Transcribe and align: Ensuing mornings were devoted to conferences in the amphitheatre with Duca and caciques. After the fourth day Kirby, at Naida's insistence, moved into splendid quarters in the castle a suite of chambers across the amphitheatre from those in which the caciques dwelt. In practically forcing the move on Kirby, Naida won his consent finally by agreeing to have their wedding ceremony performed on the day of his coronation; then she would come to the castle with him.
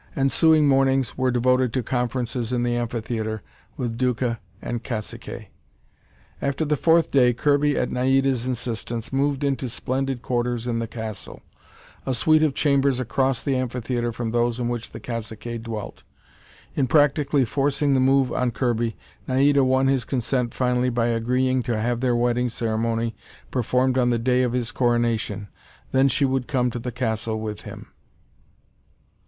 Ensuing 0.15 0.67
mornings 0.67 1.15
were 1.15 1.29
devoted 1.29 1.71
to 1.73 1.83
conferences 1.83 2.51
in 2.51 2.63
the 2.63 2.75
amphitheatre 2.75 3.43
with 3.77 3.99
Duca 3.99 4.39
and 4.59 4.83
caciques. 4.83 5.45
After 6.41 6.65
the 6.65 6.75
fourth 6.75 7.11
day 7.11 7.33
Kirby, 7.33 7.77
at 7.77 7.91
Naida's 7.91 8.47
insistence, 8.47 9.13
moved 9.13 9.43
into 9.43 9.69
splendid 9.69 10.23
quarters 10.23 10.65
in 10.65 10.79
the 10.79 10.87
castle 10.87 11.43
a 12.03 12.15
suite 12.15 12.41
of 12.41 12.55
chambers 12.55 12.99
across 12.99 13.43
the 13.43 13.55
amphitheatre 13.55 14.11
from 14.11 14.31
those 14.31 14.59
in 14.59 14.69
which 14.69 14.89
the 14.89 14.99
caciques 14.99 15.61
dwelt. 15.61 16.01
In 16.75 16.87
practically 16.87 17.45
forcing 17.45 17.93
the 17.93 17.99
move 17.99 18.31
on 18.31 18.49
Kirby, 18.49 18.95
Naida 19.27 19.63
won 19.63 19.85
his 19.85 20.03
consent 20.03 20.55
finally 20.55 20.89
by 20.89 21.09
agreeing 21.09 21.61
to 21.61 21.79
have 21.79 21.99
their 21.99 22.15
wedding 22.15 22.49
ceremony 22.49 23.15
performed 23.51 23.99
on 23.99 24.09
the 24.09 24.17
day 24.17 24.41
of 24.41 24.53
his 24.53 24.71
coronation; 24.71 25.47
then 25.91 26.07
she 26.07 26.25
would 26.25 26.47
come 26.47 26.71
to 26.71 26.79
the 26.79 26.91
castle 26.91 27.39
with 27.39 27.61
him. 27.61 27.89